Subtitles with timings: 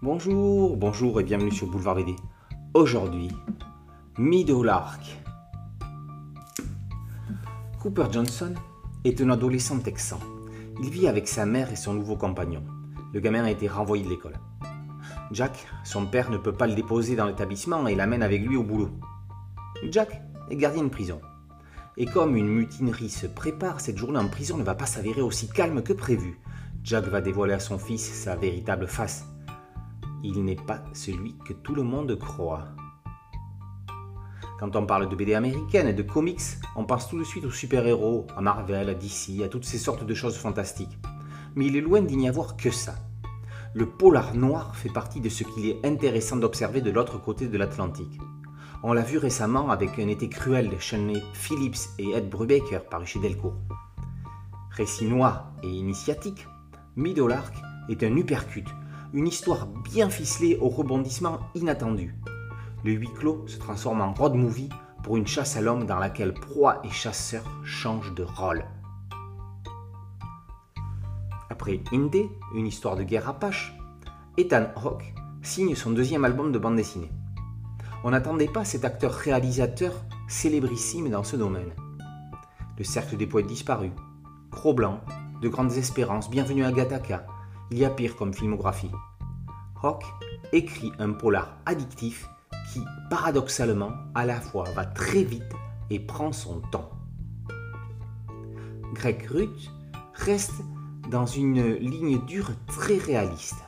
[0.00, 2.14] Bonjour, bonjour et bienvenue sur Boulevard BD.
[2.72, 3.32] Aujourd'hui,
[4.16, 5.18] Lark.
[7.80, 8.54] Cooper Johnson
[9.02, 10.20] est un adolescent texan.
[10.80, 12.62] Il vit avec sa mère et son nouveau compagnon.
[13.12, 14.38] Le gamin a été renvoyé de l'école.
[15.32, 18.62] Jack, son père, ne peut pas le déposer dans l'établissement et l'amène avec lui au
[18.62, 18.90] boulot.
[19.90, 21.20] Jack est gardien de prison.
[21.96, 25.48] Et comme une mutinerie se prépare, cette journée en prison ne va pas s'avérer aussi
[25.48, 26.38] calme que prévu.
[26.84, 29.24] Jack va dévoiler à son fils sa véritable face.
[30.24, 32.64] Il n'est pas celui que tout le monde croit.
[34.58, 36.40] Quand on parle de BD américaine et de comics,
[36.74, 40.04] on pense tout de suite aux super-héros, à Marvel, à DC, à toutes ces sortes
[40.04, 40.98] de choses fantastiques.
[41.54, 42.96] Mais il est loin d'y avoir que ça.
[43.74, 47.56] Le polar noir fait partie de ce qu'il est intéressant d'observer de l'autre côté de
[47.56, 48.18] l'Atlantique.
[48.82, 53.06] On l'a vu récemment avec Un été cruel de Shane Phillips et Ed Brubaker paru
[53.06, 53.56] chez Delcourt.
[54.70, 56.46] Récit noir et initiatique,
[56.96, 57.36] Middle
[57.88, 58.66] est un uppercut,
[59.14, 62.14] une histoire bien ficelée au rebondissement inattendu.
[62.84, 64.68] Le huis clos se transforme en road movie
[65.02, 68.64] pour une chasse à l'homme dans laquelle proie et chasseur changent de rôle.
[71.48, 73.74] Après Indé, une histoire de guerre apache,
[74.36, 77.10] Ethan Hawke signe son deuxième album de bande dessinée.
[78.04, 79.92] On n'attendait pas cet acteur-réalisateur
[80.28, 81.72] célébrissime dans ce domaine.
[82.76, 83.90] Le cercle des poètes disparus,
[84.52, 85.00] Cro-Blanc,
[85.40, 87.26] de grandes espérances, bienvenue à Gataka,
[87.70, 88.90] il y a pire comme filmographie.
[89.82, 90.04] Hawk
[90.52, 92.28] écrit un polar addictif
[92.72, 92.80] qui,
[93.10, 95.52] paradoxalement, à la fois va très vite
[95.90, 96.90] et prend son temps.
[98.94, 99.70] Greg Ruth
[100.14, 100.62] reste
[101.10, 103.64] dans une ligne dure très réaliste.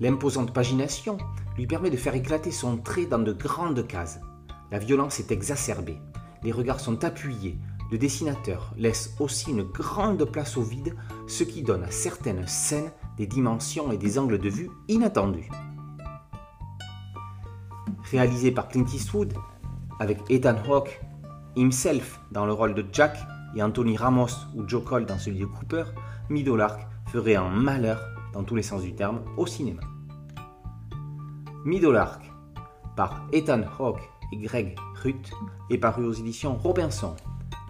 [0.00, 1.18] L'imposante pagination
[1.56, 4.20] lui permet de faire éclater son trait dans de grandes cases.
[4.70, 5.98] La violence est exacerbée,
[6.42, 7.58] les regards sont appuyés,
[7.90, 10.94] le dessinateur laisse aussi une grande place au vide,
[11.26, 15.48] ce qui donne à certaines scènes des dimensions et des angles de vue inattendus.
[18.10, 19.34] Réalisé par Clint Eastwood,
[20.00, 21.00] avec Ethan Hawke
[21.56, 23.18] himself dans le rôle de Jack
[23.56, 25.84] et Anthony Ramos ou Joe Cole dans celui de Cooper,
[26.28, 28.00] Middle Arc ferait un malheur
[28.32, 29.82] dans tous les sens du terme au cinéma.
[31.64, 32.22] Middle Arc
[32.96, 35.30] par Ethan Hawke et Greg Ruth
[35.70, 37.16] est paru aux éditions Robinson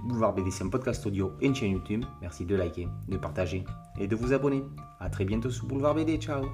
[0.05, 2.05] Boulevard BD, c'est un podcast audio et une chaîne YouTube.
[2.21, 3.65] Merci de liker, de partager
[3.99, 4.65] et de vous abonner.
[5.01, 6.19] A très bientôt sur Boulevard BD.
[6.19, 6.45] Ciao